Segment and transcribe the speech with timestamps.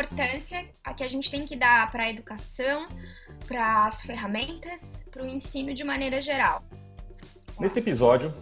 [0.00, 0.64] importância
[0.96, 2.88] que a gente tem que dar para a educação,
[3.46, 6.62] para as ferramentas, para o ensino de maneira geral.
[7.58, 8.32] Neste episódio,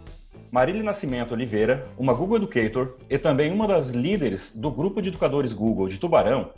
[0.49, 5.51] Marília Nascimento Oliveira, uma Google Educator e também uma das líderes do grupo de educadores
[5.51, 6.53] Google de Tubarão,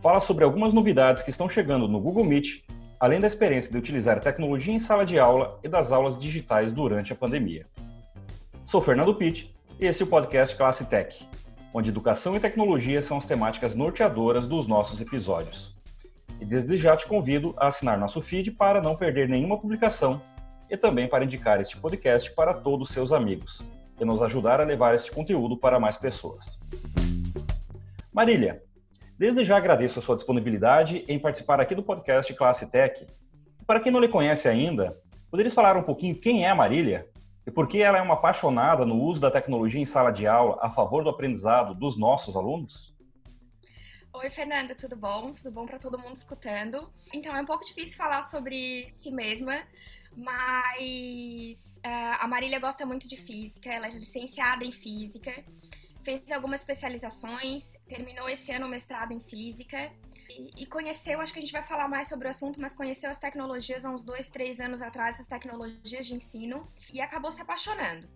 [0.00, 2.62] fala sobre algumas novidades que estão chegando no Google Meet,
[3.00, 7.12] além da experiência de utilizar tecnologia em sala de aula e das aulas digitais durante
[7.12, 7.66] a pandemia.
[8.64, 11.26] Sou Fernando Pitt e esse é o podcast Classe Tech,
[11.76, 15.76] onde educação e tecnologia são as temáticas norteadoras dos nossos episódios.
[16.40, 20.22] E desde já te convido a assinar nosso feed para não perder nenhuma publicação
[20.70, 23.60] e também para indicar este podcast para todos os seus amigos
[24.00, 26.60] e nos ajudar a levar este conteúdo para mais pessoas.
[28.12, 28.62] Marília,
[29.18, 33.04] desde já agradeço a sua disponibilidade em participar aqui do podcast Classe Tech.
[33.66, 34.96] Para quem não lhe conhece ainda,
[35.28, 37.08] poderias falar um pouquinho quem é a Marília
[37.46, 40.58] e por que ela é uma apaixonada no uso da tecnologia em sala de aula
[40.60, 42.94] a favor do aprendizado dos nossos alunos?
[44.12, 45.32] Oi, Fernanda, tudo bom?
[45.34, 46.88] Tudo bom para todo mundo escutando?
[47.12, 49.62] Então, é um pouco difícil falar sobre si mesma,
[50.16, 55.44] mas uh, a Marília gosta muito de física, ela é licenciada em física,
[56.04, 59.90] fez algumas especializações, terminou esse ano o mestrado em física
[60.28, 63.10] e, e, conheceu, acho que a gente vai falar mais sobre o assunto, mas conheceu
[63.10, 67.42] as tecnologias há uns dois, três anos atrás, as tecnologias de ensino, e acabou se
[67.42, 68.08] apaixonando.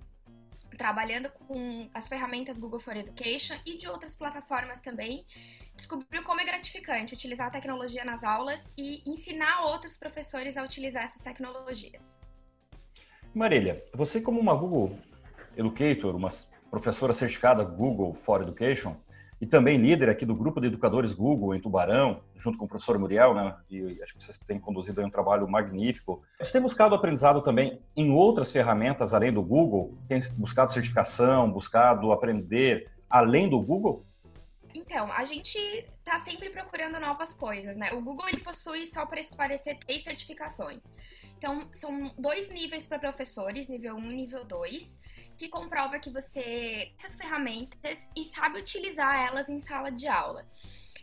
[0.77, 5.25] Trabalhando com as ferramentas Google for Education e de outras plataformas também,
[5.75, 11.05] descobriu como é gratificante utilizar a tecnologia nas aulas e ensinar outros professores a utilizar
[11.05, 12.17] essas tecnologias.
[13.35, 14.99] Marília, você como uma Google
[15.57, 16.31] Educator, uma
[16.71, 18.97] professora certificada Google for Education,
[19.41, 22.99] e também líder aqui do grupo de educadores Google em Tubarão, junto com o professor
[22.99, 23.55] Muriel, né?
[23.71, 26.23] E acho que vocês têm conduzido um trabalho magnífico.
[26.41, 29.95] Você tem buscado aprendizado também em outras ferramentas além do Google?
[30.09, 34.05] Tem buscado certificação, buscado aprender além do Google?
[34.75, 37.93] Então, a gente está sempre procurando novas coisas, né?
[37.93, 40.85] O Google ele possui, só para esclarecer, três certificações.
[41.37, 45.01] Então, são dois níveis para professores, nível 1 e nível 2,
[45.37, 50.47] que comprova que você essas ferramentas e sabe utilizar elas em sala de aula.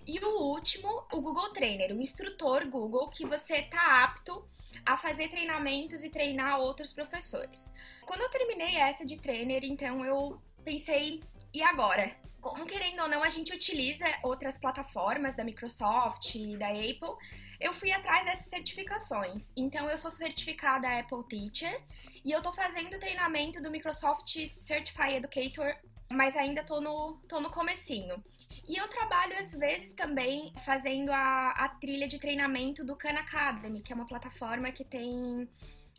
[0.06, 4.48] E o último, o Google Trainer, o instrutor Google, que você está apto
[4.86, 7.72] a fazer treinamentos e treinar outros professores.
[8.06, 11.24] Quando eu terminei essa de trainer, então eu pensei,
[11.56, 12.16] e agora?
[12.42, 17.16] Como querendo ou não, a gente utiliza outras plataformas da Microsoft e da Apple
[17.60, 19.52] eu fui atrás dessas certificações.
[19.56, 21.82] Então, eu sou certificada Apple Teacher
[22.24, 25.76] e eu tô fazendo treinamento do Microsoft Certified Educator,
[26.12, 28.24] mas ainda tô no, tô no comecinho.
[28.68, 33.82] E eu trabalho, às vezes, também fazendo a, a trilha de treinamento do Khan Academy,
[33.82, 35.48] que é uma plataforma que tem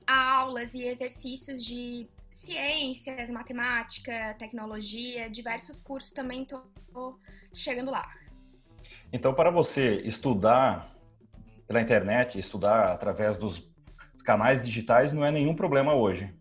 [0.06, 6.62] aulas e exercícios de ciências, matemática, tecnologia, diversos cursos também tô
[7.52, 8.10] chegando lá.
[9.12, 10.94] Então, para você estudar
[11.66, 13.68] pela internet, estudar através dos
[14.24, 16.34] canais digitais não é nenhum problema hoje.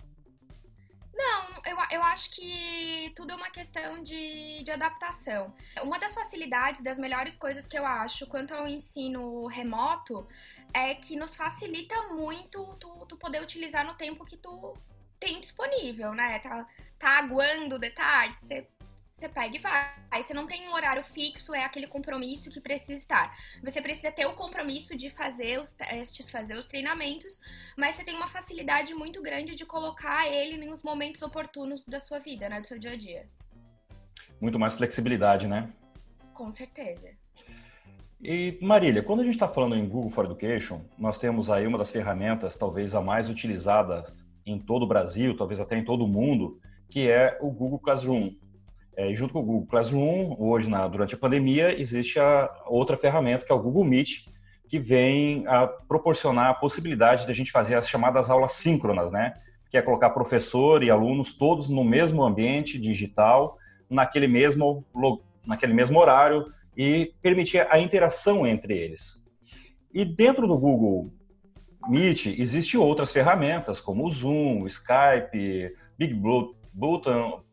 [1.14, 5.54] Não, eu, eu acho que tudo é uma questão de, de adaptação.
[5.82, 10.28] Uma das facilidades, das melhores coisas que eu acho quanto ao ensino remoto
[10.74, 14.76] é que nos facilita muito tu, tu poder utilizar no tempo que tu
[15.20, 16.40] tem disponível, né?
[16.40, 16.68] Tá,
[16.98, 18.68] tá aguando de tarde, você
[19.16, 19.94] você pega e vai.
[20.12, 23.34] Aí você não tem um horário fixo, é aquele compromisso que precisa estar.
[23.64, 27.40] Você precisa ter o compromisso de fazer os testes, fazer os treinamentos,
[27.78, 32.20] mas você tem uma facilidade muito grande de colocar ele nos momentos oportunos da sua
[32.20, 32.60] vida, né?
[32.60, 33.26] Do seu dia a dia.
[34.42, 35.72] Muito mais flexibilidade, né?
[36.34, 37.10] Com certeza.
[38.22, 41.78] E Marília, quando a gente está falando em Google for Education, nós temos aí uma
[41.78, 44.14] das ferramentas, talvez a mais utilizada
[44.46, 48.32] em todo o Brasil, talvez até em todo o mundo, que é o Google Classroom.
[48.96, 53.46] É, junto com o Google Classroom, hoje, na, durante a pandemia, existe a outra ferramenta,
[53.46, 54.28] que é o Google Meet,
[54.70, 59.34] que vem a proporcionar a possibilidade de a gente fazer as chamadas aulas síncronas, né?
[59.70, 63.58] Que é colocar professor e alunos todos no mesmo ambiente digital,
[63.90, 64.86] naquele mesmo,
[65.46, 66.46] naquele mesmo horário
[66.78, 69.26] e permitir a interação entre eles.
[69.94, 71.12] E dentro do Google
[71.88, 76.14] Meet, existem outras ferramentas, como o Zoom, o Skype, Big
[76.74, 77.44] Button,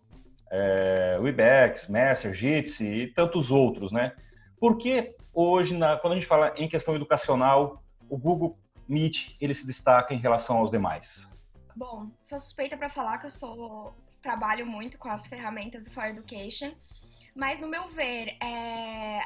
[0.50, 4.14] é, Webex, Messenger, Jitsi e tantos outros, né?
[4.58, 8.58] Por que hoje, na, quando a gente fala em questão educacional, o Google
[8.88, 11.32] Meet ele se destaca em relação aos demais?
[11.74, 16.04] Bom, sou suspeita para falar que eu sou trabalho muito com as ferramentas do For
[16.04, 16.72] Education,
[17.34, 19.20] mas no meu ver, é,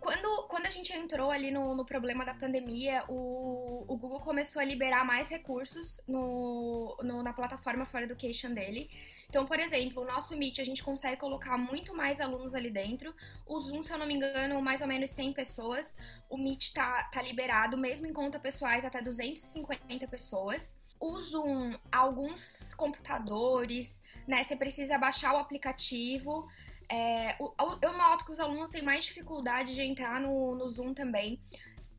[0.00, 4.60] quando, quando a gente entrou ali no, no problema da pandemia, o, o Google começou
[4.60, 8.90] a liberar mais recursos no, no, na plataforma For Education dele.
[9.28, 13.14] Então, por exemplo, o nosso Meet a gente consegue colocar muito mais alunos ali dentro.
[13.46, 15.96] O Zoom, se eu não me engano, mais ou menos 100 pessoas.
[16.28, 20.76] O Meet tá, tá liberado, mesmo em conta pessoais, até 250 pessoas.
[20.98, 24.42] O Zoom, alguns computadores, né?
[24.42, 26.48] Você precisa baixar o aplicativo.
[26.90, 31.40] É, eu noto que os alunos têm mais dificuldade de entrar no, no Zoom também.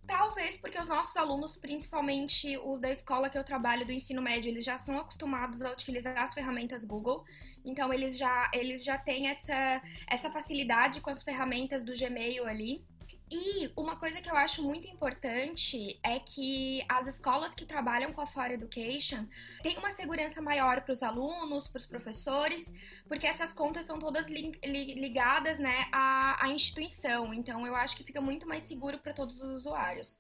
[0.06, 4.50] Talvez porque os nossos alunos, principalmente os da escola que eu trabalho do ensino médio,
[4.50, 7.24] eles já são acostumados a utilizar as ferramentas Google.
[7.64, 12.84] Então eles já eles já têm essa essa facilidade com as ferramentas do Gmail ali.
[13.32, 18.20] E uma coisa que eu acho muito importante é que as escolas que trabalham com
[18.20, 19.26] a Fora Education
[19.64, 22.74] têm uma segurança maior para os alunos, para os professores,
[23.08, 27.34] porque essas contas são todas li ligadas né, à, à instituição.
[27.34, 30.18] Então eu acho que fica muito mais seguro para todos os usuários.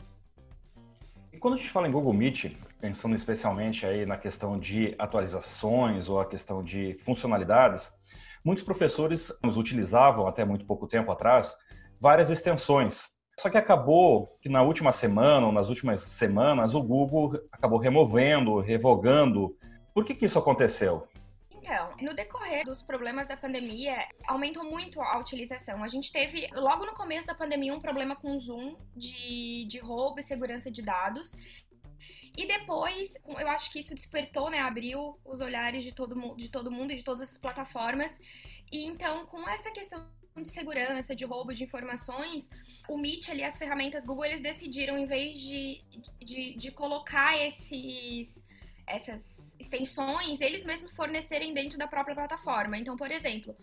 [1.33, 6.07] E quando a gente fala em Google Meet, pensando especialmente aí na questão de atualizações
[6.07, 7.93] ou a questão de funcionalidades,
[8.41, 11.57] muitos professores nos utilizavam até muito pouco tempo atrás
[12.01, 13.11] várias extensões.
[13.39, 18.59] Só que acabou que na última semana ou nas últimas semanas o Google acabou removendo,
[18.59, 19.55] revogando.
[19.93, 21.07] Por que, que isso aconteceu?
[21.51, 23.95] Então, no decorrer dos problemas da pandemia,
[24.27, 25.83] aumentou muito a utilização.
[25.83, 29.77] A gente teve, logo no começo da pandemia, um problema com o Zoom de, de
[29.77, 31.35] roubo e segurança de dados.
[32.35, 36.71] E depois, eu acho que isso despertou, né, abriu os olhares de todo, de todo
[36.71, 38.19] mundo e de todas as plataformas.
[38.71, 40.03] E então, com essa questão
[40.35, 42.49] de segurança, de roubo de informações,
[42.87, 45.81] o Meet ali, as ferramentas Google, eles decidiram, em vez de,
[46.19, 48.43] de, de colocar esses
[48.87, 52.77] essas extensões, eles mesmos fornecerem dentro da própria plataforma.
[52.77, 53.55] Então, por exemplo,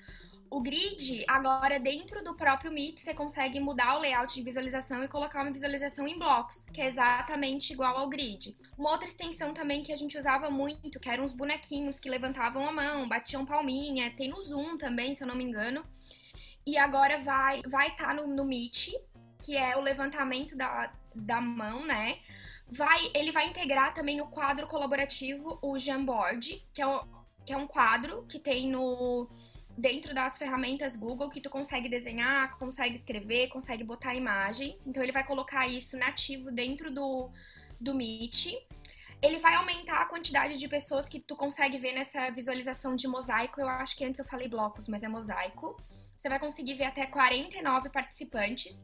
[0.50, 5.08] o grid, agora dentro do próprio Meet, você consegue mudar o layout de visualização e
[5.08, 8.56] colocar uma visualização em blocos, que é exatamente igual ao grid.
[8.78, 12.66] Uma outra extensão também que a gente usava muito, que eram os bonequinhos que levantavam
[12.66, 15.84] a mão, batiam palminha, tem no Zoom também, se eu não me engano.
[16.68, 18.90] E agora vai vai estar tá no, no Meet,
[19.40, 22.18] que é o levantamento da, da mão, né?
[22.70, 27.06] Vai, ele vai integrar também o quadro colaborativo, o Jamboard, que é, o,
[27.46, 29.30] que é um quadro que tem no
[29.78, 34.86] dentro das ferramentas Google que tu consegue desenhar, consegue escrever, consegue botar imagens.
[34.86, 37.30] Então ele vai colocar isso nativo dentro do,
[37.80, 38.52] do Meet.
[39.22, 43.58] Ele vai aumentar a quantidade de pessoas que tu consegue ver nessa visualização de mosaico.
[43.58, 45.74] Eu acho que antes eu falei blocos, mas é mosaico.
[46.18, 48.82] Você vai conseguir ver até 49 participantes.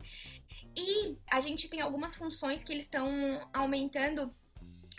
[0.77, 3.09] E a gente tem algumas funções que eles estão
[3.53, 4.33] aumentando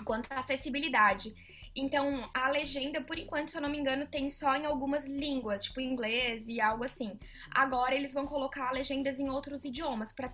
[0.04, 1.34] quanto à acessibilidade.
[1.74, 5.64] Então, a legenda, por enquanto, se eu não me engano, tem só em algumas línguas,
[5.64, 7.18] tipo inglês e algo assim.
[7.50, 10.30] Agora eles vão colocar legendas em outros idiomas para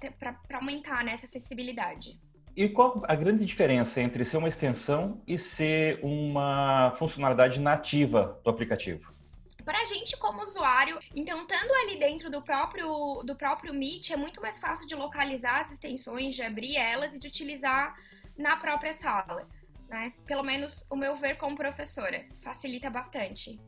[0.53, 2.19] aumentar né, essa acessibilidade.
[2.55, 8.49] E qual a grande diferença entre ser uma extensão e ser uma funcionalidade nativa do
[8.49, 9.20] aplicativo?
[9.63, 14.41] Pra gente como usuário, então estando ali dentro do próprio do próprio Meet, é muito
[14.41, 17.95] mais fácil de localizar as extensões, de abrir elas e de utilizar
[18.37, 19.47] na própria sala,
[19.87, 20.13] né?
[20.25, 23.59] Pelo menos o meu ver como professora, facilita bastante.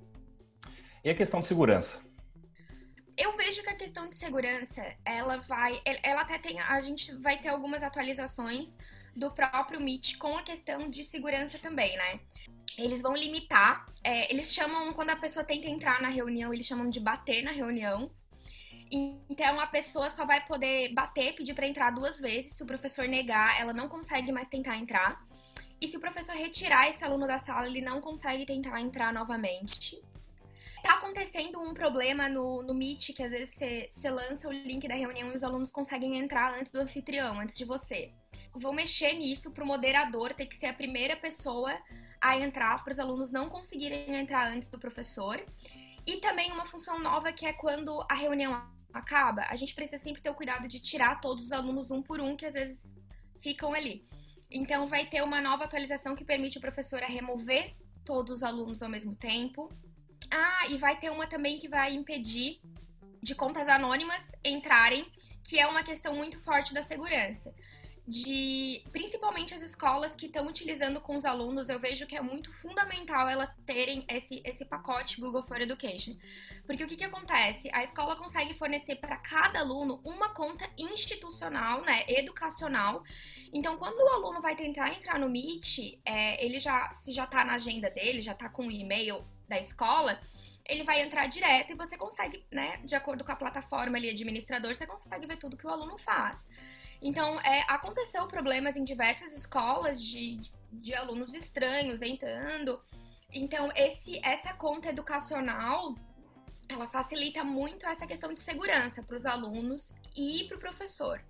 [1.04, 2.02] E a questão de segurança?
[3.16, 7.40] Eu vejo que a questão de segurança, ela vai, ela até tem, a gente vai
[7.40, 8.78] ter algumas atualizações
[9.16, 12.20] do próprio Meet com a questão de segurança também, né?
[12.78, 13.86] Eles vão limitar.
[14.04, 17.52] É, eles chamam, quando a pessoa tenta entrar na reunião, eles chamam de bater na
[17.52, 18.12] reunião.
[18.92, 22.54] Então a pessoa só vai poder bater, pedir para entrar duas vezes.
[22.54, 25.26] Se o professor negar, ela não consegue mais tentar entrar.
[25.82, 30.02] E se o professor retirar esse aluno da sala, ele não consegue tentar entrar novamente.
[30.84, 33.56] Tá acontecendo um problema no, no Meet, que às vezes
[33.90, 37.58] você lança o link da reunião e os alunos conseguem entrar antes do anfitrião, antes
[37.58, 38.12] de você.
[38.54, 41.74] Vou mexer nisso pro moderador ter que ser a primeira pessoa
[42.24, 45.44] a entrar, para os alunos não conseguirem entrar antes do professor.
[46.08, 50.22] E também uma função nova que é quando a reunião acaba, a gente precisa sempre
[50.22, 52.82] ter o cuidado de tirar todos os alunos um por um, que às vezes
[53.42, 54.08] ficam ali.
[54.50, 57.76] Então vai ter uma nova atualização que permite o professor remover
[58.06, 59.70] todos os alunos ao mesmo tempo.
[60.32, 62.62] Ah, e vai ter uma também que vai impedir
[63.22, 65.06] de contas anônimas entrarem,
[65.44, 67.54] que é uma questão muito forte da segurança
[68.06, 72.52] de principalmente as escolas que estão utilizando com os alunos, eu vejo que é muito
[72.52, 76.16] fundamental elas terem esse, esse pacote Google for Education.
[76.66, 77.70] Porque o que, que acontece?
[77.74, 83.04] A escola consegue fornecer para cada aluno uma conta institucional, né, educacional.
[83.54, 87.46] Então, quando o aluno vai tentar entrar no Meet, é, ele já, se já está
[87.46, 90.20] na agenda dele, já está com o e-mail da escola,
[90.66, 94.76] ele vai entrar direto e você consegue, né, de acordo com a plataforma ali, administrador,
[94.76, 96.46] você consegue ver tudo que o aluno faz.
[97.04, 100.40] Então, é, aconteceu problemas em diversas escolas de,
[100.72, 102.80] de alunos estranhos entrando.
[103.30, 105.96] Então, esse, essa conta educacional,
[106.70, 111.22] ela facilita muito essa questão de segurança para os alunos e para o professor.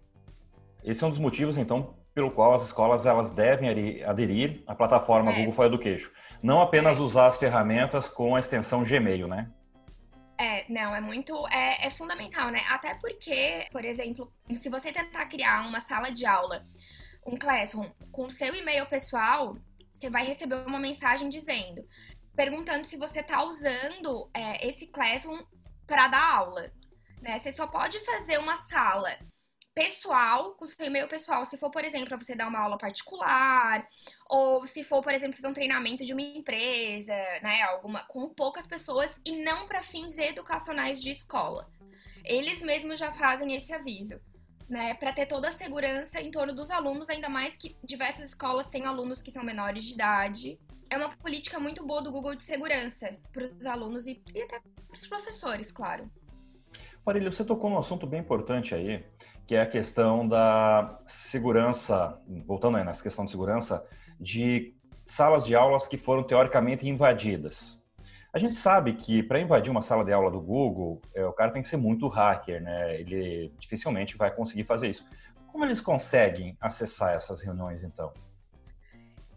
[0.84, 5.32] Esse é um dos motivos, então, pelo qual as escolas elas devem aderir à plataforma
[5.32, 5.36] é.
[5.38, 6.12] Google for Education.
[6.44, 7.02] Não apenas é.
[7.02, 9.50] usar as ferramentas com a extensão Gmail, né?
[10.70, 11.48] Não, é muito.
[11.48, 12.62] É, é fundamental, né?
[12.70, 16.66] Até porque, por exemplo, se você tentar criar uma sala de aula,
[17.26, 19.58] um classroom, com seu e-mail pessoal,
[19.92, 21.88] você vai receber uma mensagem dizendo,
[22.36, 25.40] perguntando se você está usando é, esse Classroom
[25.86, 26.72] para dar aula.
[27.22, 27.38] Né?
[27.38, 29.18] Você só pode fazer uma sala
[29.74, 33.88] pessoal, com seu e-mail pessoal, se for, por exemplo, você dar uma aula particular,
[34.30, 38.68] ou se for, por exemplo, fazer um treinamento de uma empresa, né, alguma com poucas
[38.68, 41.70] pessoas e não para fins educacionais de escola.
[42.24, 44.20] Eles mesmos já fazem esse aviso
[44.70, 48.68] né, para ter toda a segurança em torno dos alunos, ainda mais que diversas escolas
[48.68, 50.60] têm alunos que são menores de idade.
[50.90, 54.60] É uma política muito boa do Google de segurança para os alunos e, e até
[54.60, 56.10] para os professores, claro.
[57.06, 59.04] Marília, você tocou num assunto bem importante aí,
[59.46, 63.86] que é a questão da segurança, voltando aí nessa questão de segurança,
[64.20, 67.84] de salas de aulas que foram teoricamente invadidas.
[68.34, 71.52] A gente sabe que para invadir uma sala de aula do Google, é, o cara
[71.52, 73.00] tem que ser muito hacker, né?
[73.00, 75.06] Ele dificilmente vai conseguir fazer isso.
[75.48, 78.12] Como eles conseguem acessar essas reuniões, então?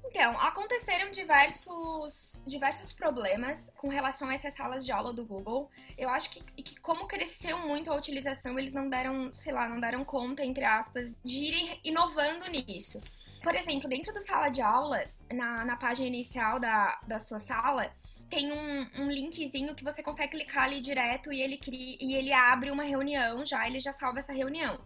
[0.09, 5.71] Então, aconteceram diversos, diversos problemas com relação a essas salas de aula do Google.
[5.99, 9.81] Eu acho que, que, como cresceu muito a utilização, eles não deram, sei lá, não
[9.81, 13.01] deram conta, entre aspas, de irem inovando nisso.
[13.43, 17.93] Por exemplo, dentro da sala de aula, na, na página inicial da, da sua sala,
[18.29, 22.33] tem um, um, linkzinho que você consegue clicar ali direto e ele, cria, e ele
[22.33, 24.81] abre uma reunião já, ele já salva essa reunião.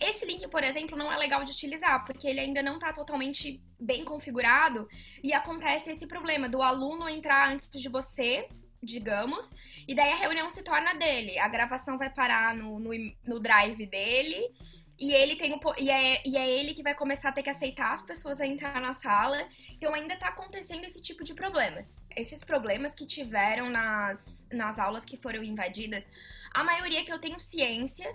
[0.00, 3.60] Esse link, por exemplo, não é legal de utilizar, porque ele ainda não está totalmente
[3.78, 4.88] bem configurado
[5.22, 8.48] e acontece esse problema do aluno entrar antes de você,
[8.82, 9.52] digamos,
[9.88, 11.38] e daí a reunião se torna dele.
[11.38, 12.90] A gravação vai parar no, no,
[13.24, 14.52] no drive dele
[14.98, 17.50] e ele tem o, e, é, e é ele que vai começar a ter que
[17.50, 19.48] aceitar as pessoas a entrar na sala.
[19.72, 21.98] Então ainda tá acontecendo esse tipo de problemas.
[22.16, 26.08] Esses problemas que tiveram nas, nas aulas que foram invadidas,
[26.52, 28.06] a maioria que eu tenho ciência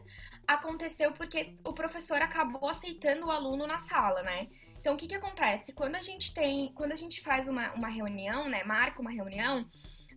[0.47, 4.47] aconteceu porque o professor acabou aceitando o aluno na sala, né?
[4.79, 5.73] Então o que que acontece?
[5.73, 6.71] Quando a gente tem.
[6.73, 8.63] Quando a gente faz uma, uma reunião, né?
[8.63, 9.69] Marca uma reunião,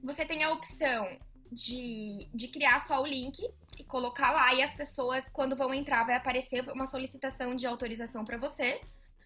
[0.02, 1.18] você tem a opção
[1.52, 3.38] de, de criar só o link
[3.78, 4.54] e colocar lá.
[4.54, 8.80] E as pessoas, quando vão entrar, vai aparecer uma solicitação de autorização para você.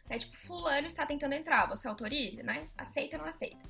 [0.09, 0.19] Né?
[0.19, 2.69] Tipo, fulano está tentando entrar, você autoriza, né?
[2.77, 3.65] Aceita ou não aceita.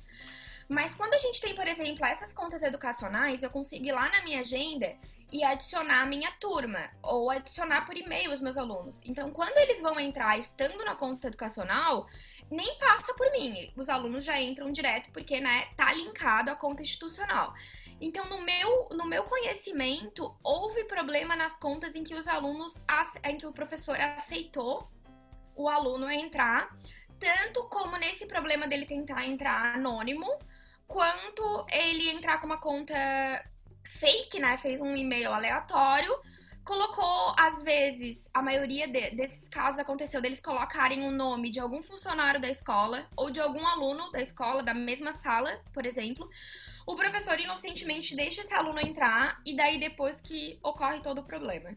[0.69, 4.23] Mas quando a gente tem, por exemplo, essas contas educacionais, eu consigo ir lá na
[4.23, 4.95] minha agenda
[5.31, 9.01] e adicionar a minha turma, ou adicionar por e-mail os meus alunos.
[9.05, 12.07] Então, quando eles vão entrar estando na conta educacional,
[12.49, 13.71] nem passa por mim.
[13.75, 17.53] Os alunos já entram direto porque, né, tá linkado à conta institucional.
[17.99, 22.81] Então, no meu, no meu conhecimento, houve problema nas contas em que os alunos,
[23.23, 24.89] em que o professor aceitou
[25.55, 26.69] o aluno entrar,
[27.19, 30.27] tanto como nesse problema dele tentar entrar anônimo,
[30.87, 32.95] quanto ele entrar com uma conta
[33.85, 34.57] fake, né?
[34.57, 36.13] Fez um e-mail aleatório,
[36.63, 41.81] colocou, às vezes, a maioria de, desses casos aconteceu deles colocarem o nome de algum
[41.83, 46.27] funcionário da escola ou de algum aluno da escola, da mesma sala, por exemplo
[46.87, 51.71] o professor inocentemente deixa esse aluno entrar e daí depois que ocorre todo o problema.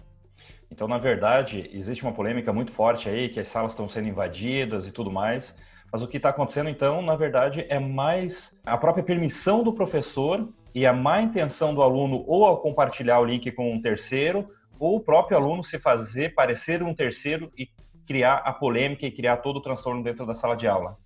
[0.71, 4.87] Então, na verdade, existe uma polêmica muito forte aí, que as salas estão sendo invadidas
[4.87, 5.59] e tudo mais.
[5.93, 10.49] Mas o que está acontecendo, então, na verdade, é mais a própria permissão do professor
[10.75, 14.97] e a má intenção do aluno ou ao compartilhar o link com um terceiro, ou
[14.97, 17.69] o próprio aluno se fazer parecer um terceiro e
[18.07, 20.97] criar a polêmica e criar todo o transtorno dentro da sala de aula.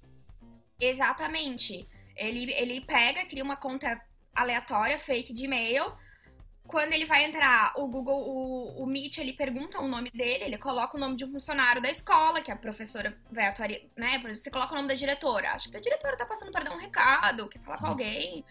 [0.80, 1.88] Exatamente.
[2.16, 4.00] Ele, ele pega, cria uma conta
[4.34, 5.84] aleatória, fake de e-mail.
[6.66, 10.58] Quando ele vai entrar, o Google, o, o Meet, ele pergunta o nome dele, ele
[10.58, 14.18] coloca o nome de um funcionário da escola, que a professora vai atuar, né?
[14.18, 15.52] Por exemplo, você coloca o nome da diretora.
[15.52, 17.90] Acho que a diretora tá passando para dar um recado, quer falar com uhum.
[17.90, 18.44] alguém.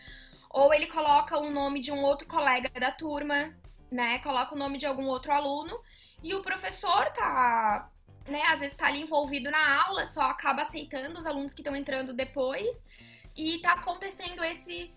[0.51, 3.55] Ou ele coloca o nome de um outro colega da turma,
[3.91, 4.19] né?
[4.19, 5.81] Coloca o nome de algum outro aluno.
[6.21, 7.89] E o professor tá,
[8.27, 8.43] né?
[8.47, 12.13] Às vezes tá ali envolvido na aula, só acaba aceitando os alunos que estão entrando
[12.13, 12.85] depois.
[13.35, 14.89] E tá acontecendo esses,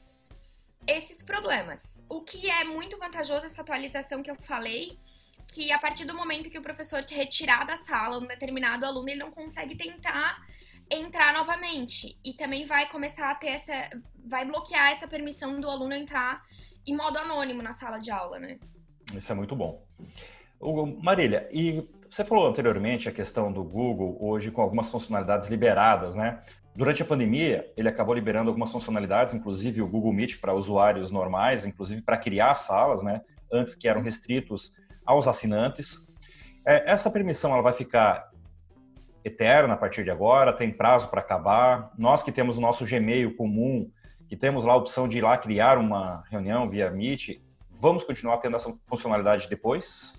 [0.86, 2.04] esses problemas.
[2.08, 4.98] O que é muito vantajoso essa atualização que eu falei,
[5.48, 9.08] que a partir do momento que o professor te retirar da sala um determinado aluno,
[9.08, 10.38] ele não consegue tentar
[10.90, 12.18] entrar novamente.
[12.24, 13.90] E também vai começar a ter essa.
[14.24, 16.42] vai bloquear essa permissão do aluno entrar
[16.86, 18.58] em modo anônimo na sala de aula, né?
[19.14, 19.84] Isso é muito bom.
[21.02, 26.42] Marília, e você falou anteriormente a questão do Google hoje com algumas funcionalidades liberadas, né?
[26.76, 31.64] Durante a pandemia, ele acabou liberando algumas funcionalidades, inclusive o Google Meet para usuários normais,
[31.64, 33.22] inclusive para criar salas, né?
[33.50, 36.06] Antes que eram restritos aos assinantes.
[36.66, 38.30] É, essa permissão ela vai ficar
[39.24, 41.90] eterna a partir de agora, tem prazo para acabar.
[41.96, 43.90] Nós que temos o nosso Gmail comum,
[44.28, 47.40] que temos lá a opção de ir lá criar uma reunião via Meet,
[47.70, 50.12] vamos continuar tendo essa funcionalidade depois?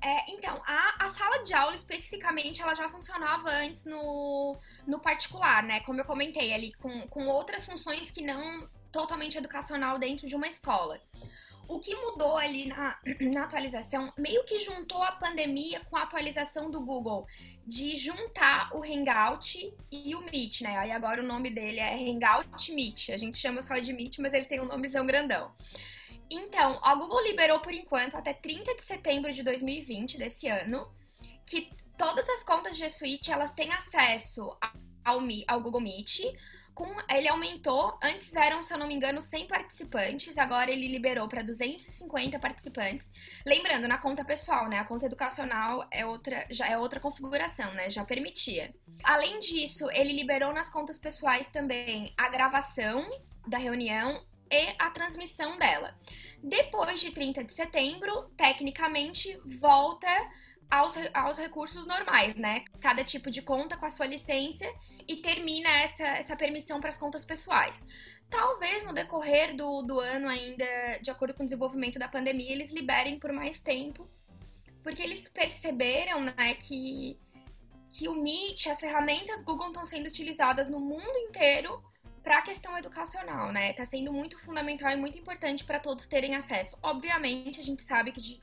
[0.00, 5.62] É, então, a, a, sala de aula especificamente, ela já funcionava antes no, no particular,
[5.62, 5.80] né?
[5.80, 10.46] Como eu comentei ali, com, com outras funções que não totalmente educacional dentro de uma
[10.46, 11.00] escola.
[11.68, 12.98] O que mudou ali na,
[13.32, 17.26] na atualização, meio que juntou a pandemia com a atualização do Google,
[17.66, 20.78] de juntar o Hangout e o Meet, né?
[20.78, 23.10] Aí agora o nome dele é Hangout Meet.
[23.10, 25.52] A gente chama só de Meet, mas ele tem um nomezão grandão.
[26.30, 30.88] Então, a Google liberou por enquanto até 30 de setembro de 2020 desse ano
[31.46, 34.56] que todas as contas de Suite elas têm acesso
[35.04, 36.20] ao, ao Google Meet.
[36.74, 41.26] Com, ele aumentou, antes eram, se eu não me engano, 100 participantes, agora ele liberou
[41.26, 43.10] para 250 participantes.
[43.46, 44.78] Lembrando, na conta pessoal, né?
[44.78, 47.88] A conta educacional é outra, já é outra configuração, né?
[47.88, 48.74] Já permitia.
[49.02, 53.08] Além disso, ele liberou nas contas pessoais também a gravação
[53.48, 55.98] da reunião e a transmissão dela.
[56.42, 60.08] Depois de 30 de setembro, tecnicamente volta
[60.70, 62.64] aos, aos recursos normais, né?
[62.80, 64.64] Cada tipo de conta com a sua licença
[65.06, 67.86] e termina essa, essa permissão para as contas pessoais.
[68.28, 70.66] Talvez no decorrer do, do ano, ainda,
[71.00, 74.08] de acordo com o desenvolvimento da pandemia, eles liberem por mais tempo,
[74.82, 77.18] porque eles perceberam né, que,
[77.88, 81.80] que o Meet, as ferramentas Google estão sendo utilizadas no mundo inteiro
[82.26, 83.72] para a questão educacional, né?
[83.72, 86.76] Tá sendo muito fundamental e muito importante para todos terem acesso.
[86.82, 88.42] Obviamente, a gente sabe que,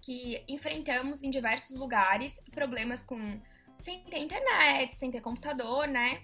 [0.00, 3.40] que enfrentamos em diversos lugares problemas com
[3.76, 6.22] sem ter internet, sem ter computador, né?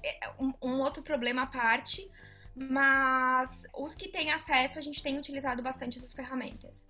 [0.00, 2.08] É, um, um outro problema à parte,
[2.54, 6.86] mas os que têm acesso, a gente tem utilizado bastante essas ferramentas.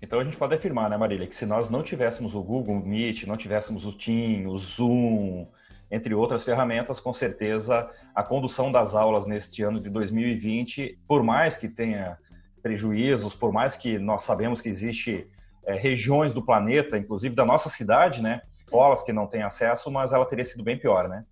[0.00, 3.24] Então a gente pode afirmar, né, Marília, que se nós não tivéssemos o Google Meet,
[3.24, 5.48] não tivéssemos o Team, o Zoom,
[5.90, 11.56] entre outras ferramentas, com certeza a condução das aulas neste ano de 2020, por mais
[11.56, 12.18] que tenha
[12.62, 15.26] prejuízos, por mais que nós sabemos que existe
[15.64, 20.12] é, regiões do planeta, inclusive da nossa cidade, né, escolas que não têm acesso, mas
[20.12, 21.24] ela teria sido bem pior, né?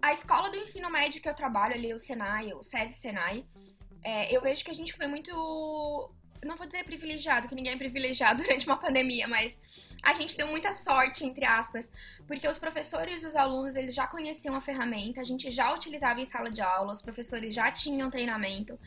[0.00, 3.44] A escola do ensino médio que eu trabalho ali, o Senai, o SESI Senai,
[4.02, 6.10] é, eu vejo que a gente foi muito
[6.44, 9.60] não vou dizer privilegiado, que ninguém é privilegiado durante uma pandemia, mas
[10.02, 11.90] a gente deu muita sorte, entre aspas,
[12.26, 16.20] porque os professores e os alunos, eles já conheciam a ferramenta, a gente já utilizava
[16.20, 18.78] em sala de aula, os professores já tinham treinamento,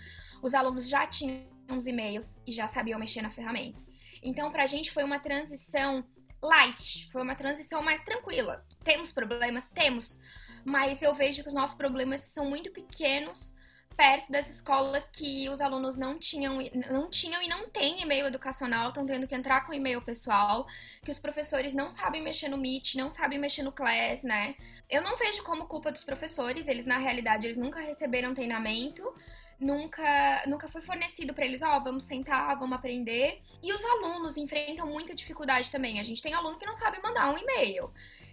[0.41, 3.79] os alunos já tinham os e-mails e já sabiam mexer na ferramenta.
[4.21, 6.05] Então, pra gente foi uma transição
[6.41, 8.63] light, foi uma transição mais tranquila.
[8.83, 9.69] Temos problemas?
[9.69, 10.19] Temos,
[10.63, 13.56] mas eu vejo que os nossos problemas são muito pequenos
[13.97, 16.59] perto das escolas que os alunos não tinham,
[16.91, 20.67] não tinham e não têm e-mail educacional, estão tendo que entrar com e-mail pessoal,
[21.03, 24.55] que os professores não sabem mexer no Meet, não sabem mexer no Class, né?
[24.87, 29.03] Eu não vejo como culpa dos professores, eles na realidade eles nunca receberam treinamento,
[29.59, 33.41] nunca nunca foi fornecido para eles, ó, oh, vamos sentar, vamos aprender.
[33.63, 35.99] E os alunos enfrentam muita dificuldade também.
[35.99, 37.91] A gente tem aluno que não sabe mandar um e-mail.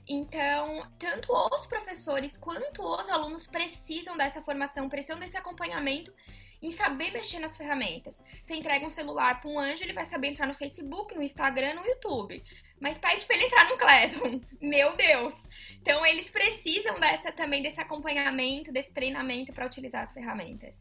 [0.08, 6.12] Então, tanto os professores quanto os alunos precisam dessa formação, precisam desse acompanhamento
[6.60, 8.22] em saber mexer nas ferramentas.
[8.42, 11.74] Você entrega um celular para um anjo, ele vai saber entrar no Facebook, no Instagram,
[11.74, 12.42] no YouTube.
[12.80, 14.40] Mas pede para ele entrar no Classroom.
[14.60, 15.34] Meu Deus!
[15.80, 20.80] Então, eles precisam dessa também desse acompanhamento, desse treinamento para utilizar as ferramentas.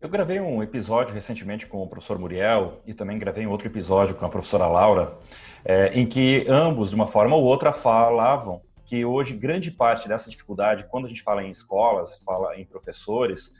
[0.00, 4.16] Eu gravei um episódio recentemente com o professor Muriel e também gravei um outro episódio
[4.16, 5.16] com a professora Laura
[5.64, 10.28] é, em que ambos, de uma forma ou outra, falavam que hoje grande parte dessa
[10.28, 13.56] dificuldade, quando a gente fala em escolas, fala em professores,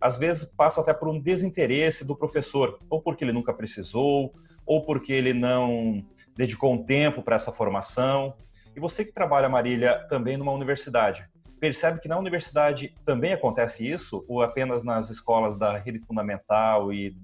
[0.00, 4.34] às vezes passa até por um desinteresse do professor, ou porque ele nunca precisou,
[4.66, 6.04] ou porque ele não
[6.36, 8.34] dedicou um tempo para essa formação.
[8.74, 11.28] E você que trabalha, Marília, também numa universidade,
[11.60, 17.16] percebe que na universidade também acontece isso, ou apenas nas escolas da rede fundamental e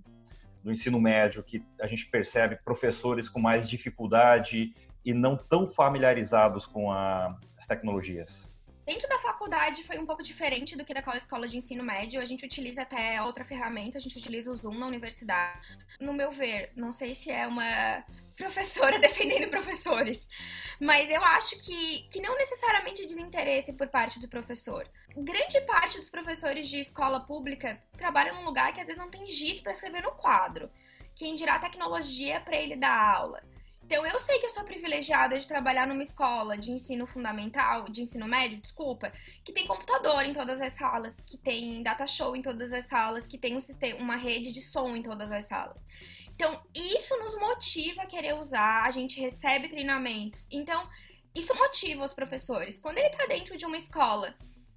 [0.69, 6.67] do ensino médio que a gente percebe professores com mais dificuldade e não tão familiarizados
[6.67, 8.47] com a, as tecnologias?
[8.85, 12.21] Dentro da faculdade foi um pouco diferente do que daquela escola de ensino médio.
[12.21, 15.79] A gente utiliza até outra ferramenta, a gente utiliza o Zoom na universidade.
[16.01, 18.05] No meu ver, não sei se é uma
[18.39, 20.27] professora defendendo professores.
[20.81, 24.89] Mas eu acho que, que não necessariamente desinteresse por parte do professor.
[25.17, 29.29] Grande parte dos professores de escola pública trabalham num lugar que às vezes não tem
[29.29, 30.71] giz para escrever no quadro.
[31.17, 33.43] Quem dirá tecnologia para ele dar aula.
[33.89, 38.03] Então, eu sei que eu sou privilegiada de trabalhar numa escola de ensino fundamental, de
[38.03, 39.11] ensino médio, desculpa,
[39.43, 43.27] que tem computador em todas as salas, que tem data show em todas as salas,
[43.27, 45.87] que tem um sistema, uma rede de som em todas as salas.
[46.39, 50.47] Então, isso nos motiva a querer usar, a gente recebe treinamentos.
[50.49, 50.89] Então,
[51.35, 52.79] isso motiva os professores.
[52.79, 54.33] Quando ele está dentro de uma escola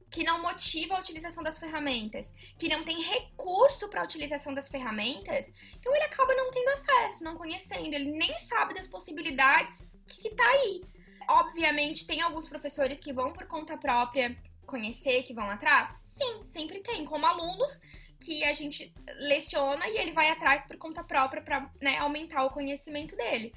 [0.10, 4.67] que não motiva a utilização das ferramentas, que não tem recurso para a utilização das
[4.67, 10.30] ferramentas, então ele acaba não tendo acesso, não conhecendo, ele nem sabe das possibilidades que
[10.30, 10.82] está aí.
[11.30, 15.95] Obviamente, tem alguns professores que vão por conta própria conhecer, que vão atrás?
[16.04, 17.82] Sim, sempre tem, como alunos
[18.22, 22.52] que a gente leciona e ele vai atrás por conta própria para né, aumentar o
[22.52, 23.54] conhecimento dele.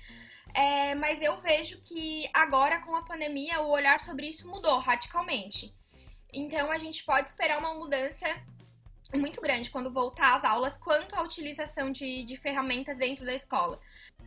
[0.54, 5.74] É, mas eu vejo que agora, com a pandemia, o olhar sobre isso mudou radicalmente.
[6.32, 8.26] Então a gente pode esperar uma mudança
[9.14, 13.78] muito grande quando voltar às aulas quanto à utilização de, de ferramentas dentro da escola.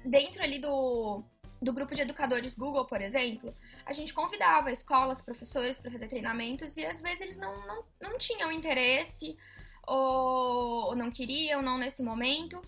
[0.06, 1.24] Dentro ali do,
[1.62, 3.54] do grupo de educadores Google, por exemplo,
[3.86, 8.18] a gente convidava escolas, professores para fazer treinamentos e às vezes eles não, não, não
[8.18, 9.38] tinham interesse
[9.88, 12.62] ou, não queriam, não nesse momento.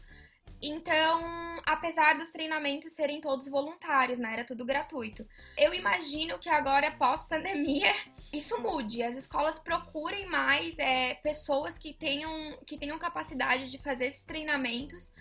[0.61, 1.21] Então,
[1.65, 4.33] apesar dos treinamentos serem todos voluntários, né?
[4.33, 5.25] Era tudo gratuito.
[5.57, 7.93] Eu imagino que agora, pós-pandemia,
[8.33, 9.03] isso mude.
[9.03, 12.31] As escolas procurem mais é, pessoas que tenham,
[12.65, 15.13] que tenham capacidade de fazer esses treinamentos,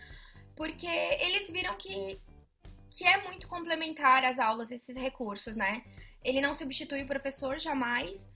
[0.57, 2.21] porque eles viram que,
[2.91, 5.85] que é muito complementar às aulas esses recursos, né?
[6.25, 8.29] Ele não substitui o professor jamais,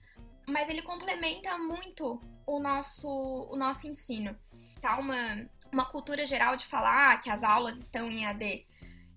[0.47, 3.07] mas ele complementa muito o nosso,
[3.51, 4.37] o nosso ensino.
[4.81, 8.65] Tá uma, uma cultura geral de falar que as aulas estão em AD.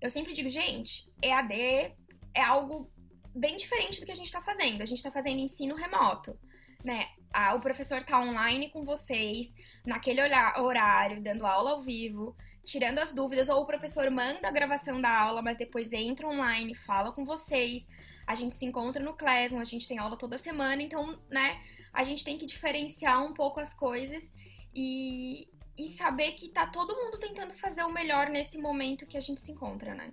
[0.01, 1.95] Eu sempre digo, gente, EAD
[2.33, 2.91] é algo
[3.35, 4.81] bem diferente do que a gente está fazendo.
[4.81, 6.37] A gente está fazendo ensino remoto,
[6.83, 7.07] né?
[7.33, 9.53] Ah, o professor está online com vocês,
[9.85, 14.99] naquele horário, dando aula ao vivo, tirando as dúvidas, ou o professor manda a gravação
[14.99, 17.87] da aula, mas depois entra online, fala com vocês.
[18.27, 21.61] A gente se encontra no Classroom, a gente tem aula toda semana, então, né,
[21.93, 24.33] a gente tem que diferenciar um pouco as coisas
[24.75, 29.21] e, e saber que tá todo mundo tentando fazer o melhor nesse momento que a
[29.21, 30.11] gente se encontra, né?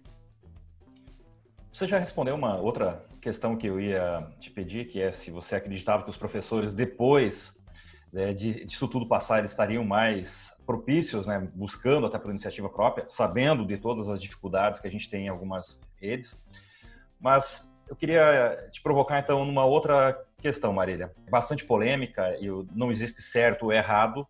[1.73, 5.57] Você já respondeu uma outra questão que eu ia te pedir, que é se você
[5.57, 7.61] acreditava que os professores, depois
[8.13, 13.07] né, de, disso tudo passar, eles estariam mais propícios, né, buscando até por iniciativa própria,
[13.09, 16.41] sabendo de todas as dificuldades que a gente tem em algumas redes.
[17.21, 21.13] Mas eu queria te provocar então numa outra questão, Marília.
[21.31, 24.27] Bastante polêmica e não existe certo ou errado,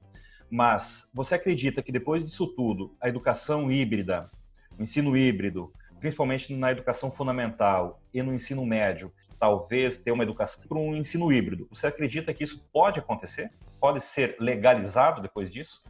[0.51, 4.31] mas você acredita que depois disso tudo, a educação híbrida,
[4.79, 10.67] o ensino híbrido, principalmente na educação fundamental e no ensino médio, talvez ter uma educação
[10.69, 11.67] para um ensino híbrido.
[11.71, 13.51] Você acredita que isso pode acontecer?
[13.81, 15.83] Pode ser legalizado depois disso?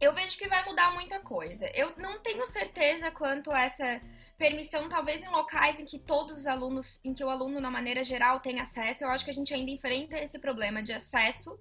[0.00, 1.70] Eu vejo que vai mudar muita coisa.
[1.74, 4.00] Eu não tenho certeza quanto a essa
[4.38, 8.02] permissão, talvez em locais em que todos os alunos, em que o aluno, na maneira
[8.02, 9.04] geral, tem acesso.
[9.04, 11.60] Eu acho que a gente ainda enfrenta esse problema de acesso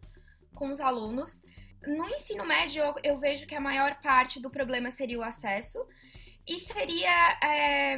[0.56, 1.44] com os alunos.
[1.86, 5.86] No ensino médio, eu, vejo que a maior parte do problema seria o acesso
[6.48, 7.96] e seria é,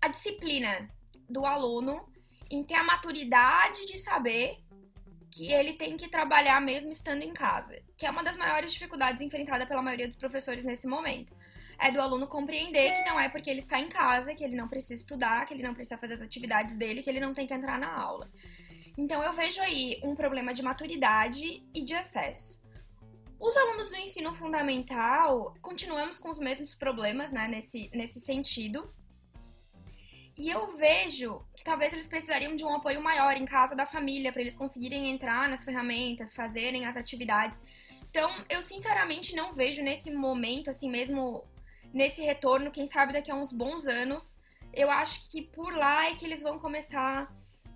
[0.00, 0.88] a disciplina
[1.28, 2.08] do aluno
[2.50, 4.56] em ter a maturidade de saber
[5.30, 9.20] que ele tem que trabalhar mesmo estando em casa, que é uma das maiores dificuldades
[9.20, 11.36] enfrentada pela maioria dos professores nesse momento.
[11.80, 14.68] É do aluno compreender que não é porque ele está em casa, que ele não
[14.68, 17.52] precisa estudar, que ele não precisa fazer as atividades dele, que ele não tem que
[17.52, 18.30] entrar na aula.
[18.96, 22.60] Então eu vejo aí um problema de maturidade e de acesso.
[23.38, 28.92] Os alunos do ensino fundamental continuamos com os mesmos problemas, né, nesse, nesse sentido.
[30.36, 34.32] E eu vejo que talvez eles precisariam de um apoio maior em casa da família
[34.32, 37.60] para eles conseguirem entrar nas ferramentas, fazerem as atividades.
[38.10, 41.44] Então, eu sinceramente não vejo nesse momento, assim mesmo,
[41.92, 44.40] nesse retorno, quem sabe daqui a uns bons anos,
[44.72, 47.32] eu acho que por lá é que eles vão começar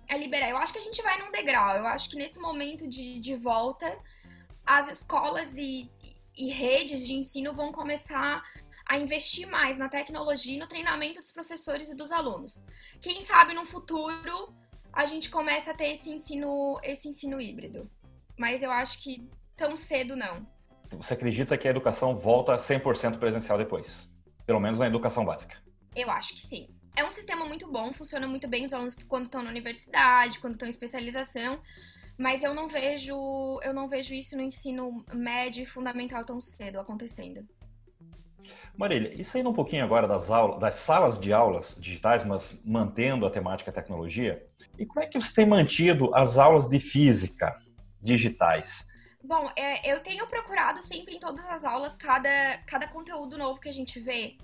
[0.09, 0.49] a liberar.
[0.49, 1.75] Eu acho que a gente vai num degrau.
[1.75, 3.97] Eu acho que nesse momento de, de volta,
[4.65, 5.89] as escolas e,
[6.35, 8.43] e redes de ensino vão começar
[8.85, 12.63] a investir mais na tecnologia e no treinamento dos professores e dos alunos.
[13.01, 14.53] Quem sabe no futuro
[14.91, 17.89] a gente começa a ter esse ensino, esse ensino híbrido.
[18.37, 20.45] Mas eu acho que tão cedo não.
[20.91, 24.09] Você acredita que a educação volta 100% presencial depois?
[24.45, 25.57] Pelo menos na educação básica.
[25.95, 26.67] Eu acho que sim.
[26.95, 30.53] É um sistema muito bom, funciona muito bem os alunos quando estão na universidade, quando
[30.53, 31.59] estão em especialização,
[32.17, 33.15] mas eu não vejo,
[33.63, 37.43] eu não vejo isso no ensino médio e fundamental tão cedo acontecendo.
[38.77, 43.25] Marília, e saindo um pouquinho agora das, aulas, das salas de aulas digitais, mas mantendo
[43.25, 44.45] a temática tecnologia,
[44.77, 47.57] e como é que você tem mantido as aulas de física
[48.01, 48.87] digitais?
[49.23, 53.69] Bom, é, eu tenho procurado sempre em todas as aulas, cada, cada conteúdo novo que
[53.69, 54.37] a gente vê,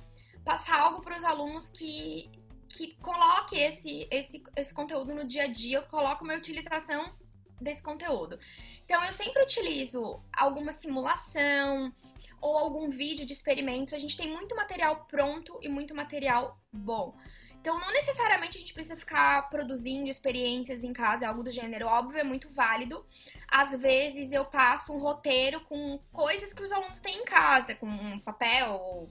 [0.46, 2.32] passar algo para os alunos que,
[2.70, 7.13] que coloque esse, esse, esse conteúdo no dia a dia, coloque uma utilização
[7.60, 8.39] desse conteúdo.
[8.86, 11.94] Então, eu sempre utilizo alguma simulação
[12.39, 13.94] ou algum vídeo de experimentos.
[13.94, 17.18] A gente tem muito material pronto e muito material bom.
[17.60, 21.88] Então, não necessariamente a gente precisa ficar produzindo experiências em casa, algo do gênero.
[21.88, 23.06] Óbvio, é muito válido.
[23.48, 28.19] Às vezes, eu passo um roteiro com coisas que os alunos têm em casa, com
[28.19, 29.10] papel,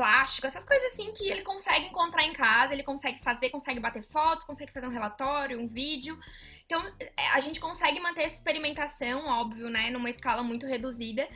[0.00, 4.02] plástico, essas coisas assim que ele consegue encontrar em casa, ele consegue fazer, consegue bater
[4.02, 6.18] fotos, consegue fazer um relatório, um vídeo.
[6.64, 11.28] Então, é, a gente consegue manter essa experimentação, óbvio, né, numa escala muito reduzida,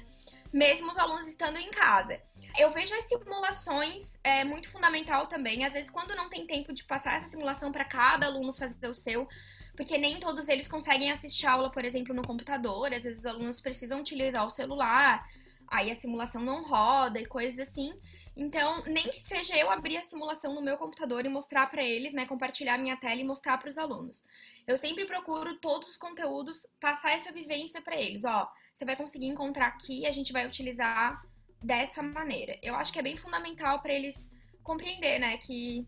[0.51, 2.19] mesmo os alunos estando em casa.
[2.57, 5.65] Eu vejo as simulações é muito fundamental também.
[5.65, 8.95] Às vezes, quando não tem tempo de passar essa simulação para cada aluno fazer o
[8.95, 9.29] seu,
[9.77, 12.93] porque nem todos eles conseguem assistir aula, por exemplo, no computador.
[12.95, 15.29] Às vezes, os alunos precisam utilizar o celular,
[15.67, 17.93] aí a simulação não roda e coisas assim.
[18.37, 22.13] Então, nem que seja eu abrir a simulação no meu computador e mostrar para eles,
[22.13, 24.25] né, compartilhar minha tela e mostrar para os alunos.
[24.67, 28.25] Eu sempre procuro todos os conteúdos passar essa vivência para eles.
[28.25, 31.21] Ó, você vai conseguir encontrar aqui, a gente vai utilizar
[31.65, 32.57] dessa maneira.
[32.63, 34.31] Eu acho que é bem fundamental para eles
[34.63, 35.87] compreender, né, que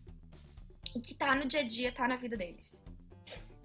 [1.03, 2.81] que tá no dia a dia, tá na vida deles.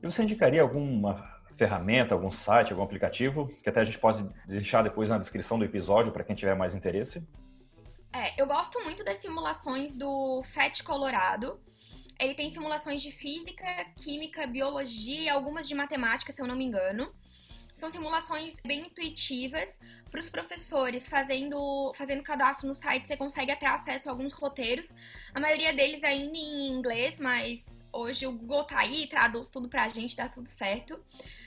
[0.02, 4.82] E você indicaria alguma ferramenta, algum site, algum aplicativo que até a gente pode deixar
[4.82, 7.26] depois na descrição do episódio para quem tiver mais interesse?
[8.12, 11.60] É, eu gosto muito das simulações do FET Colorado.
[12.20, 13.64] Ele tem simulações de física,
[13.96, 17.12] química, biologia e algumas de matemática, se eu não me engano.
[17.74, 19.80] São simulações bem intuitivas
[20.10, 23.08] para os professores fazendo, fazendo cadastro no site.
[23.08, 24.94] Você consegue até acesso a alguns roteiros.
[25.34, 29.88] A maioria deles ainda em inglês, mas hoje o Google tá aí, traduz tudo pra
[29.88, 31.02] gente, dá tudo certo.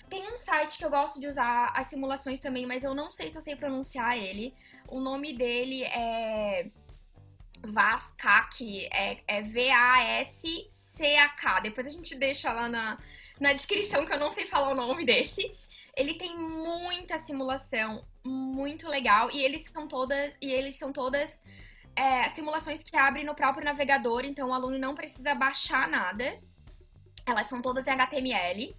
[0.09, 3.29] Tem um site que eu gosto de usar as simulações também, mas eu não sei
[3.29, 4.53] se eu sei pronunciar ele.
[4.88, 6.69] O nome dele é
[7.63, 10.69] Vascac, é, é V-A-S-C-A-K.
[11.61, 12.99] Depois a gente deixa lá na,
[13.39, 15.55] na descrição que eu não sei falar o nome desse.
[15.95, 19.31] Ele tem muita simulação, muito legal.
[19.31, 20.38] E eles são todas.
[20.41, 21.41] E eles são todas
[21.95, 26.38] é, simulações que abrem no próprio navegador, então o aluno não precisa baixar nada.
[27.25, 28.75] Elas são todas em HTML.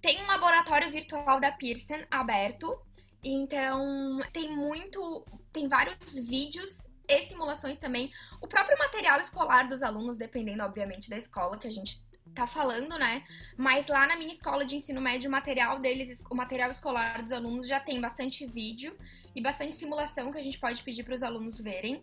[0.00, 2.80] Tem um laboratório virtual da Pearson aberto.
[3.22, 5.24] Então, tem muito.
[5.52, 8.10] Tem vários vídeos e simulações também.
[8.40, 12.02] O próprio material escolar dos alunos, dependendo, obviamente, da escola que a gente
[12.34, 13.24] tá falando, né?
[13.56, 17.32] Mas lá na minha escola de ensino médio, o material deles, o material escolar dos
[17.32, 18.96] alunos já tem bastante vídeo
[19.34, 22.02] e bastante simulação que a gente pode pedir para os alunos verem.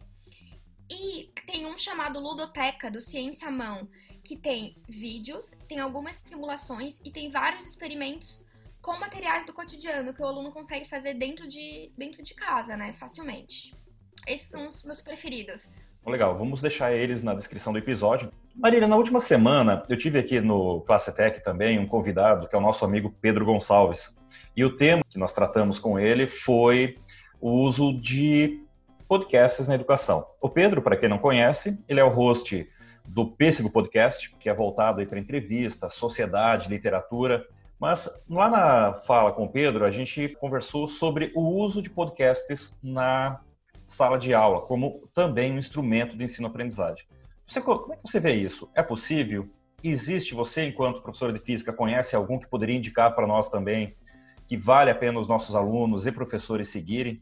[0.90, 3.90] E tem um chamado Ludoteca do Ciência Mão,
[4.24, 8.46] que tem vídeos, tem algumas simulações e tem vários experimentos
[8.82, 12.94] com materiais do cotidiano que o aluno consegue fazer dentro de, dentro de casa, né?
[12.94, 13.76] Facilmente.
[14.26, 15.80] Esses são os meus preferidos.
[16.06, 18.32] Legal, vamos deixar eles na descrição do episódio.
[18.58, 22.58] Marília, na última semana eu tive aqui no Classe Tech também um convidado que é
[22.58, 24.20] o nosso amigo Pedro Gonçalves.
[24.56, 26.98] E o tema que nós tratamos com ele foi
[27.40, 28.60] o uso de
[29.08, 30.26] podcasts na educação.
[30.42, 32.68] O Pedro, para quem não conhece, ele é o host
[33.06, 37.46] do Pêssego Podcast, que é voltado para entrevistas, sociedade, literatura.
[37.80, 42.80] Mas lá na fala com o Pedro, a gente conversou sobre o uso de podcasts
[42.82, 43.40] na
[43.86, 47.06] sala de aula, como também um instrumento de ensino-aprendizagem.
[47.48, 48.70] Você, como é que você vê isso?
[48.76, 49.50] É possível?
[49.82, 53.96] Existe, você, enquanto professora de física, conhece algum que poderia indicar para nós também
[54.48, 57.22] que vale a pena os nossos alunos e professores seguirem?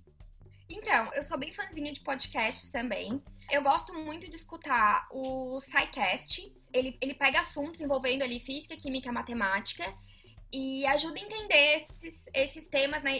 [0.70, 3.22] Então, eu sou bem fãzinha de podcasts também.
[3.52, 6.52] Eu gosto muito de escutar o SciCast.
[6.74, 9.86] Ele, ele pega assuntos envolvendo ali física, química, matemática
[10.52, 13.20] e ajuda a entender esses, esses temas, né?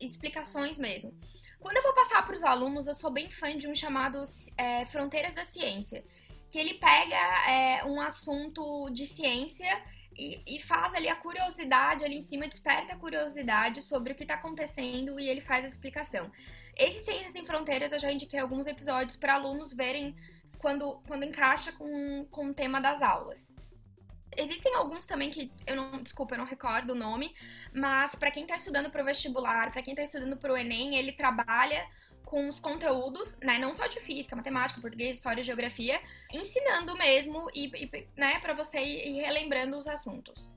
[0.00, 1.14] Explicações mesmo.
[1.60, 4.22] Quando eu vou passar para os alunos, eu sou bem fã de um chamado
[4.58, 6.04] é, Fronteiras da Ciência,
[6.52, 7.16] que ele pega
[7.50, 9.82] é, um assunto de ciência
[10.14, 14.24] e, e, faz ali a curiosidade ali em cima, desperta a curiosidade sobre o que
[14.24, 16.30] está acontecendo e ele faz a explicação.
[16.76, 20.14] Esse Ciências Sem Fronteiras eu já indiquei alguns episódios para alunos verem
[20.58, 23.50] quando, quando encaixa com, com o tema das aulas.
[24.36, 27.34] Existem alguns também que eu não, desculpa, eu não recordo o nome,
[27.72, 30.96] mas para quem está estudando para o vestibular, para quem está estudando para o Enem,
[30.96, 31.82] ele trabalha
[32.24, 36.00] com os conteúdos, né, não só de física, matemática, português, história, geografia,
[36.32, 40.56] ensinando mesmo e, e né, para você ir relembrando os assuntos.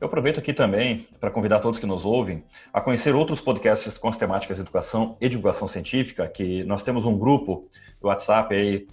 [0.00, 4.08] Eu aproveito aqui também para convidar todos que nos ouvem a conhecer outros podcasts com
[4.08, 7.68] as temáticas de educação e divulgação científica, que nós temos um grupo
[8.00, 8.88] do WhatsApp aí,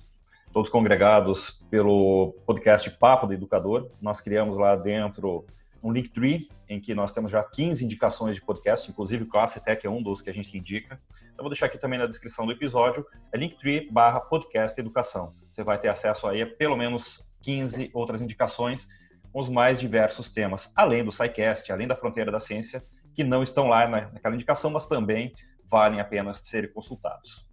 [0.52, 3.90] todos congregados pelo podcast Papo do Educador.
[4.02, 5.46] Nós criamos lá dentro
[5.86, 9.90] um Linktree, em que nós temos já 15 indicações de podcast, inclusive Classe Tech é
[9.90, 11.00] um dos que a gente indica.
[11.38, 15.36] Eu vou deixar aqui também na descrição do episódio, é linktree barra podcast educação.
[15.52, 18.88] Você vai ter acesso aí a pelo menos 15 outras indicações
[19.32, 23.44] com os mais diversos temas, além do SciCast, além da Fronteira da Ciência, que não
[23.44, 25.36] estão lá naquela indicação, mas também
[25.70, 27.48] valem a pena serem consultados.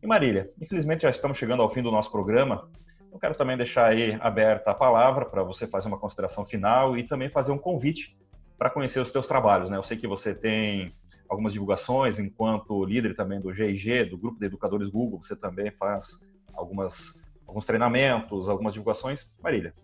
[0.00, 2.70] E Marília, infelizmente já estamos chegando ao fim do nosso programa.
[3.16, 7.02] Eu quero também deixar aí aberta a palavra para você fazer uma consideração final e
[7.02, 8.14] também fazer um convite
[8.58, 9.70] para conhecer os seus trabalhos.
[9.70, 9.78] Né?
[9.78, 10.94] Eu sei que você tem
[11.26, 16.28] algumas divulgações enquanto líder também do GIG, do Grupo de Educadores Google, você também faz
[16.52, 19.34] algumas, alguns treinamentos, algumas divulgações.
[19.42, 19.74] Marília.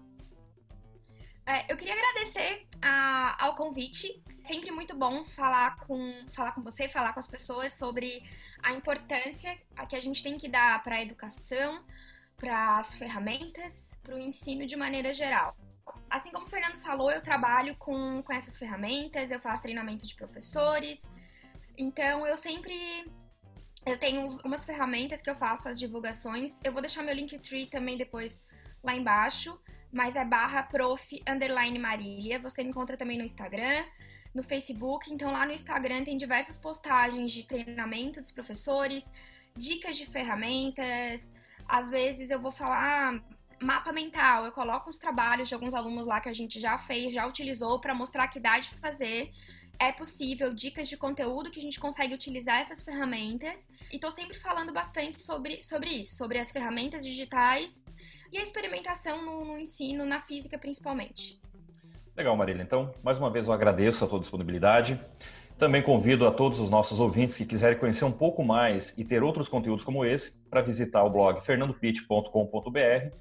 [1.47, 4.23] É, eu queria agradecer a, ao convite.
[4.45, 8.23] Sempre muito bom falar com, falar com você, falar com as pessoas sobre
[8.63, 9.57] a importância
[9.89, 11.83] que a gente tem que dar para a educação,
[12.37, 15.57] para as ferramentas, para o ensino de maneira geral.
[16.11, 20.15] Assim como o Fernando falou, eu trabalho com, com essas ferramentas, eu faço treinamento de
[20.15, 21.03] professores,
[21.77, 23.05] então eu sempre
[23.85, 26.61] eu tenho umas ferramentas que eu faço as divulgações.
[26.63, 28.45] Eu vou deixar meu Linktree também depois
[28.83, 29.59] lá embaixo,
[29.93, 32.39] mas é barra prof underline Marília.
[32.39, 33.85] Você me encontra também no Instagram,
[34.33, 35.13] no Facebook.
[35.13, 39.11] Então lá no Instagram tem diversas postagens de treinamento dos professores,
[39.57, 41.29] dicas de ferramentas,
[41.69, 43.21] às vezes eu vou falar ah,
[43.63, 47.13] mapa mental, eu coloco os trabalhos de alguns alunos lá que a gente já fez,
[47.13, 49.31] já utilizou para mostrar que dá de fazer.
[49.79, 53.67] É possível, dicas de conteúdo que a gente consegue utilizar essas ferramentas.
[53.91, 57.83] E tô sempre falando bastante sobre, sobre isso, sobre as ferramentas digitais
[58.31, 61.41] e a experimentação no, no ensino, na física principalmente.
[62.17, 62.63] Legal, Marília.
[62.63, 65.01] Então, mais uma vez eu agradeço a tua disponibilidade.
[65.63, 69.23] Também convido a todos os nossos ouvintes que quiserem conhecer um pouco mais e ter
[69.23, 73.17] outros conteúdos como esse para visitar o blog fernandopit.com.br.